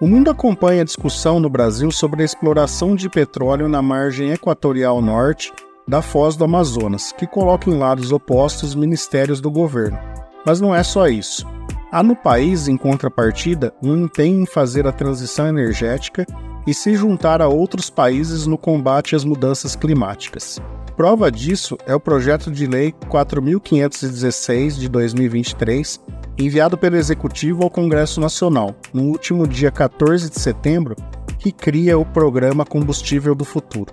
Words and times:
O 0.00 0.06
mundo 0.06 0.30
acompanha 0.30 0.82
a 0.82 0.84
discussão 0.84 1.40
no 1.40 1.50
Brasil 1.50 1.90
sobre 1.90 2.22
a 2.22 2.24
exploração 2.24 2.94
de 2.94 3.08
petróleo 3.08 3.68
na 3.68 3.82
margem 3.82 4.30
equatorial 4.30 5.02
norte 5.02 5.52
da 5.88 6.00
Foz 6.00 6.36
do 6.36 6.44
Amazonas, 6.44 7.10
que 7.10 7.26
coloca 7.26 7.68
em 7.68 7.76
lados 7.76 8.12
opostos 8.12 8.76
ministérios 8.76 9.40
do 9.40 9.50
governo. 9.50 9.98
Mas 10.46 10.60
não 10.60 10.72
é 10.72 10.84
só 10.84 11.08
isso. 11.08 11.44
Há 11.90 12.00
no 12.00 12.14
país, 12.14 12.68
em 12.68 12.76
contrapartida, 12.76 13.74
um 13.82 14.04
empenho 14.04 14.42
em 14.42 14.46
fazer 14.46 14.86
a 14.86 14.92
transição 14.92 15.48
energética 15.48 16.24
e 16.64 16.72
se 16.72 16.94
juntar 16.94 17.42
a 17.42 17.48
outros 17.48 17.90
países 17.90 18.46
no 18.46 18.56
combate 18.56 19.16
às 19.16 19.24
mudanças 19.24 19.74
climáticas. 19.74 20.60
Prova 20.96 21.28
disso 21.28 21.76
é 21.86 21.94
o 21.94 22.00
projeto 22.00 22.52
de 22.52 22.68
lei 22.68 22.94
4516 23.08 24.76
de 24.76 24.88
2023, 24.88 26.00
enviado 26.38 26.78
pelo 26.78 26.96
Executivo 26.96 27.64
ao 27.64 27.70
Congresso 27.70 28.20
Nacional, 28.20 28.74
no 28.94 29.02
último 29.04 29.46
dia 29.46 29.72
14 29.72 30.30
de 30.30 30.38
setembro, 30.38 30.94
que 31.38 31.50
cria 31.50 31.98
o 31.98 32.04
Programa 32.04 32.64
Combustível 32.64 33.34
do 33.34 33.44
Futuro. 33.44 33.92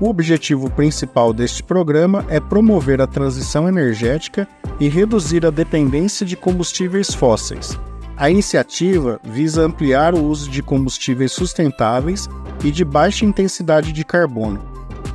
O 0.00 0.08
objetivo 0.08 0.70
principal 0.70 1.32
deste 1.32 1.62
programa 1.62 2.24
é 2.28 2.40
promover 2.40 3.00
a 3.00 3.06
transição 3.06 3.68
energética 3.68 4.46
e 4.78 4.88
reduzir 4.88 5.46
a 5.46 5.50
dependência 5.50 6.26
de 6.26 6.36
combustíveis 6.36 7.14
fósseis. 7.14 7.78
A 8.16 8.28
iniciativa 8.28 9.20
visa 9.24 9.62
ampliar 9.62 10.14
o 10.14 10.24
uso 10.24 10.50
de 10.50 10.62
combustíveis 10.62 11.32
sustentáveis 11.32 12.28
e 12.64 12.70
de 12.70 12.84
baixa 12.84 13.24
intensidade 13.24 13.92
de 13.92 14.04
carbono. 14.04 14.60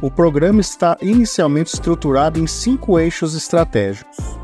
O 0.02 0.10
programa 0.10 0.62
está 0.62 0.98
inicialmente 1.02 1.74
estruturado 1.74 2.40
em 2.40 2.48
cinco 2.48 3.00
eixos 3.00 3.36
estratégicos 3.36 4.43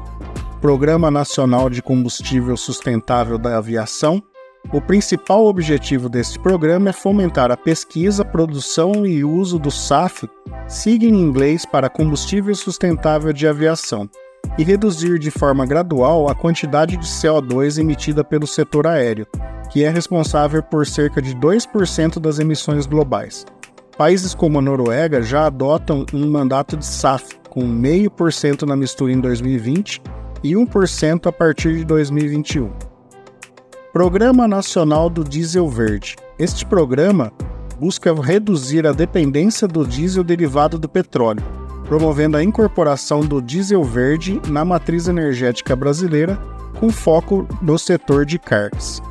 Programa 0.62 1.10
Nacional 1.10 1.70
de 1.70 1.82
Combustível 1.82 2.58
Sustentável 2.58 3.38
da 3.38 3.58
Aviação, 3.58 4.22
o 4.74 4.82
principal 4.82 5.46
objetivo 5.46 6.10
deste 6.10 6.38
programa 6.38 6.90
é 6.90 6.94
fomentar 6.94 7.50
a 7.50 7.56
pesquisa, 7.56 8.26
produção 8.26 9.06
e 9.06 9.24
uso 9.24 9.58
do 9.58 9.72
SAF, 9.72 10.30
sigla 10.68 11.10
em 11.10 11.16
inglês 11.16 11.66
para 11.66 11.90
Combustível 11.90 12.54
Sustentável 12.54 13.32
de 13.32 13.48
Aviação, 13.48 14.10
e 14.58 14.64
reduzir 14.66 15.18
de 15.18 15.32
forma 15.32 15.66
gradual 15.66 16.30
a 16.30 16.36
quantidade 16.36 16.98
de 16.98 17.06
CO2 17.06 17.80
emitida 17.80 18.22
pelo 18.22 18.46
setor 18.46 18.86
aéreo, 18.86 19.26
que 19.72 19.86
é 19.86 19.90
responsável 19.90 20.62
por 20.62 20.86
cerca 20.86 21.22
de 21.22 21.34
2% 21.38 22.20
das 22.20 22.38
emissões 22.38 22.86
globais. 22.86 23.46
Países 23.98 24.36
como 24.36 24.60
a 24.60 24.62
Noruega 24.62 25.22
já 25.22 25.46
adotam 25.46 26.06
um 26.14 26.30
mandato 26.30 26.76
de 26.76 26.86
SAF, 26.86 27.40
com 27.50 27.62
0,5% 27.62 28.64
na 28.64 28.76
mistura 28.76 29.14
em 29.14 29.22
2020 29.22 30.02
e 30.44 30.54
1% 30.54 31.28
a 31.28 31.32
partir 31.32 31.78
de 31.78 31.86
2021. 31.86 32.72
Programa 33.92 34.48
Nacional 34.48 35.10
do 35.10 35.24
Diesel 35.24 35.68
Verde. 35.68 36.16
Este 36.38 36.66
programa 36.66 37.32
busca 37.80 38.14
reduzir 38.14 38.86
a 38.86 38.92
dependência 38.92 39.68
do 39.68 39.86
diesel 39.86 40.24
derivado 40.24 40.78
do 40.78 40.88
petróleo, 40.88 41.44
promovendo 41.86 42.38
a 42.38 42.44
incorporação 42.44 43.22
do 43.22 43.42
diesel 43.42 43.84
verde 43.84 44.40
na 44.48 44.64
matriz 44.64 45.08
energética 45.08 45.76
brasileira, 45.76 46.38
com 46.80 46.90
foco 46.90 47.48
no 47.62 47.80
setor 47.80 48.26
de 48.26 48.38
cargas. 48.38 49.02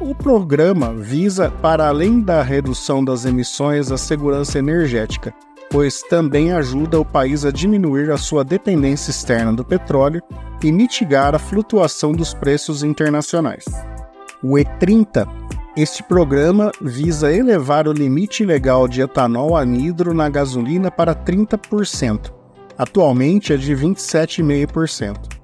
O 0.00 0.14
programa 0.14 0.92
visa, 0.92 1.50
para 1.62 1.88
além 1.88 2.20
da 2.20 2.42
redução 2.42 3.04
das 3.04 3.24
emissões, 3.24 3.90
a 3.90 3.96
segurança 3.96 4.58
energética, 4.58 5.34
pois 5.70 6.02
também 6.02 6.52
ajuda 6.52 7.00
o 7.00 7.04
país 7.04 7.44
a 7.44 7.50
diminuir 7.50 8.10
a 8.10 8.16
sua 8.16 8.44
dependência 8.44 9.10
externa 9.10 9.52
do 9.52 9.64
petróleo 9.64 10.22
e 10.64 10.72
mitigar 10.72 11.34
a 11.34 11.38
flutuação 11.38 12.12
dos 12.12 12.32
preços 12.32 12.82
internacionais. 12.82 13.66
O 14.42 14.54
E30, 14.54 15.28
este 15.76 16.02
programa 16.02 16.72
visa 16.80 17.30
elevar 17.30 17.86
o 17.86 17.92
limite 17.92 18.46
legal 18.46 18.88
de 18.88 19.02
etanol 19.02 19.58
anidro 19.58 20.14
na 20.14 20.26
gasolina 20.30 20.90
para 20.90 21.14
30%. 21.14 22.32
Atualmente 22.78 23.52
é 23.52 23.58
de 23.58 23.76
27,5%. 23.76 25.34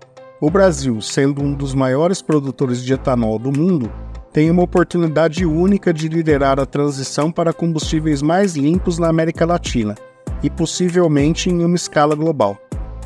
O 0.41 0.50
Brasil, 0.50 1.03
sendo 1.03 1.42
um 1.42 1.52
dos 1.52 1.75
maiores 1.75 2.22
produtores 2.22 2.82
de 2.82 2.94
etanol 2.94 3.38
do 3.38 3.52
mundo, 3.52 3.92
tem 4.32 4.50
uma 4.50 4.62
oportunidade 4.62 5.44
única 5.44 5.92
de 5.92 6.08
liderar 6.08 6.58
a 6.58 6.64
transição 6.64 7.31
para 7.31 7.52
combustíveis 7.52 8.22
mais 8.22 8.56
limpos 8.56 8.98
na 8.98 9.08
América 9.08 9.44
Latina 9.44 9.94
e 10.42 10.48
possivelmente 10.48 11.50
em 11.50 11.62
uma 11.62 11.76
escala 11.76 12.14
global. 12.14 12.58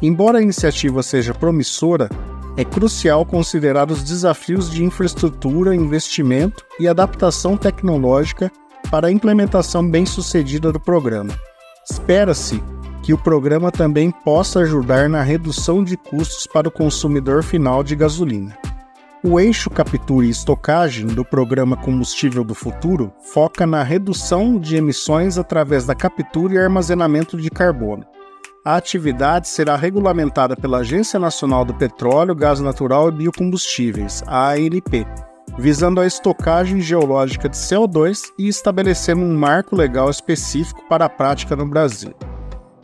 Embora 0.03 0.39
a 0.39 0.43
iniciativa 0.43 1.03
seja 1.03 1.33
promissora, 1.33 2.09
é 2.57 2.65
crucial 2.65 3.25
considerar 3.25 3.91
os 3.91 4.03
desafios 4.03 4.71
de 4.71 4.85
infraestrutura, 4.85 5.75
investimento 5.75 6.65
e 6.79 6.87
adaptação 6.87 7.57
tecnológica 7.57 8.51
para 8.91 9.09
a 9.09 9.11
implementação 9.11 9.89
bem-sucedida 9.89 10.71
do 10.71 10.79
programa. 10.79 11.33
Espera-se 11.91 12.63
que 13.03 13.13
o 13.13 13.19
programa 13.19 13.71
também 13.71 14.11
possa 14.11 14.61
ajudar 14.61 15.09
na 15.09 15.23
redução 15.23 15.83
de 15.83 15.97
custos 15.97 16.47
para 16.47 16.69
o 16.69 16.73
consumidor 16.73 17.43
final 17.43 17.83
de 17.83 17.97
gasolina. 17.97 18.57
O 19.23 19.41
eixo 19.41 19.71
captura 19.71 20.27
e 20.27 20.31
estocagem 20.31 21.07
do 21.07 21.25
programa 21.25 21.77
Combustível 21.77 22.45
do 22.45 22.55
Futuro 22.55 23.13
foca 23.33 23.67
na 23.67 23.83
redução 23.83 24.59
de 24.59 24.77
emissões 24.77 25.39
através 25.39 25.87
da 25.87 25.95
captura 25.95 26.55
e 26.55 26.59
armazenamento 26.59 27.41
de 27.41 27.51
carbono 27.51 28.05
a 28.65 28.77
atividade 28.77 29.47
será 29.47 29.77
regulamentada 29.77 30.57
pela 30.57 30.79
Agência 30.79 31.21
Nacional 31.21 31.67
do 31.67 31.75
Petróleo, 31.75 32.35
Gás 32.35 32.61
Natural 32.61 33.11
e 33.11 33.13
Biocombustíveis, 33.13 34.25
ANP, 34.27 35.07
visando 35.59 36.01
a 36.01 36.07
estocagem 36.07 36.81
geológica 36.81 37.47
de 37.47 37.57
CO2 37.59 38.23
e 38.39 38.49
estabelecendo 38.49 39.21
um 39.21 39.37
marco 39.37 39.77
legal 39.77 40.09
específico 40.09 40.83
para 40.89 41.05
a 41.05 41.11
prática 41.11 41.55
no 41.55 41.67
Brasil. 41.67 42.15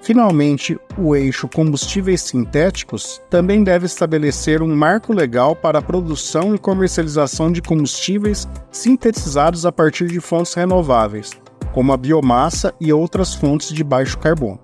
Finalmente, 0.03 0.79
o 0.99 1.17
eixo 1.17 1.49
combustíveis 1.49 2.21
sintéticos 2.23 3.21
também 3.31 3.65
deve 3.65 3.87
estabelecer 3.87 4.63
um 4.63 4.75
marco 4.75 5.15
legal 5.15 5.57
para 5.57 5.79
a 5.79 5.83
produção 5.83 6.55
e 6.55 6.59
comercialização 6.59 7.51
de 7.51 7.63
combustíveis 7.63 8.47
sintetizados 8.71 9.65
a 9.65 9.73
partir 9.73 10.09
de 10.09 10.21
fontes 10.21 10.53
renováveis, 10.53 11.31
como 11.73 11.93
a 11.93 11.97
biomassa 11.97 12.75
e 12.79 12.93
outras 12.93 13.35
fontes 13.35 13.73
de 13.73 13.83
baixo 13.83 14.19
carbono. 14.19 14.61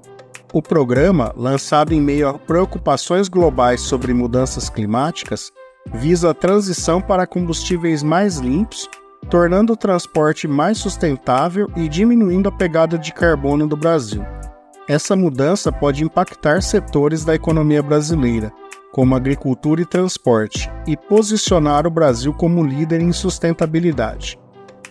O 0.52 0.62
programa, 0.62 1.32
lançado 1.36 1.92
em 1.92 2.00
meio 2.00 2.28
a 2.28 2.34
preocupações 2.38 3.28
globais 3.28 3.80
sobre 3.80 4.14
mudanças 4.14 4.70
climáticas, 4.70 5.52
visa 5.92 6.30
a 6.30 6.34
transição 6.34 7.00
para 7.00 7.26
combustíveis 7.26 8.02
mais 8.02 8.38
limpos, 8.38 8.88
tornando 9.28 9.72
o 9.72 9.76
transporte 9.76 10.46
mais 10.46 10.78
sustentável 10.78 11.68
e 11.76 11.88
diminuindo 11.88 12.48
a 12.48 12.52
pegada 12.52 12.96
de 12.96 13.12
carbono 13.12 13.66
do 13.66 13.76
Brasil. 13.76 14.24
Essa 14.88 15.16
mudança 15.16 15.72
pode 15.72 16.04
impactar 16.04 16.62
setores 16.62 17.24
da 17.24 17.34
economia 17.34 17.82
brasileira, 17.82 18.52
como 18.92 19.16
agricultura 19.16 19.82
e 19.82 19.84
transporte, 19.84 20.70
e 20.86 20.96
posicionar 20.96 21.86
o 21.88 21.90
Brasil 21.90 22.32
como 22.32 22.64
líder 22.64 23.00
em 23.00 23.12
sustentabilidade. 23.12 24.38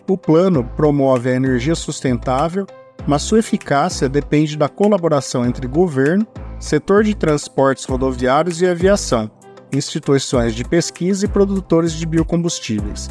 O 0.08 0.18
plano 0.18 0.64
promove 0.76 1.30
a 1.30 1.34
energia 1.34 1.76
sustentável 1.76 2.68
mas 3.07 3.22
sua 3.22 3.39
eficácia 3.39 4.09
depende 4.09 4.57
da 4.57 4.67
colaboração 4.67 5.45
entre 5.45 5.67
governo, 5.67 6.25
setor 6.59 7.03
de 7.03 7.16
transportes 7.16 7.85
rodoviários 7.85 8.61
e 8.61 8.67
aviação, 8.67 9.29
instituições 9.72 10.56
de 10.56 10.63
pesquisa 10.63 11.25
e 11.25 11.29
produtores 11.29 11.94
de 11.94 12.06
biocombustíveis. 12.06 13.09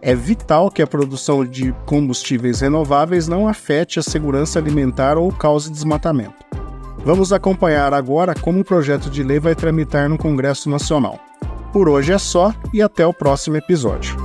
É 0.00 0.14
vital 0.14 0.70
que 0.70 0.82
a 0.82 0.86
produção 0.86 1.44
de 1.44 1.74
combustíveis 1.86 2.60
renováveis 2.60 3.26
não 3.26 3.48
afete 3.48 3.98
a 3.98 4.02
segurança 4.02 4.58
alimentar 4.58 5.16
ou 5.16 5.32
cause 5.32 5.70
desmatamento. 5.70 6.44
Vamos 7.04 7.32
acompanhar 7.32 7.92
agora 7.92 8.34
como 8.34 8.60
o 8.60 8.64
projeto 8.64 9.10
de 9.10 9.22
lei 9.22 9.38
vai 9.38 9.54
tramitar 9.54 10.08
no 10.08 10.18
Congresso 10.18 10.70
Nacional. 10.70 11.18
Por 11.72 11.88
hoje 11.88 12.12
é 12.12 12.18
só 12.18 12.54
e 12.72 12.80
até 12.80 13.06
o 13.06 13.12
próximo 13.12 13.56
episódio. 13.56 14.23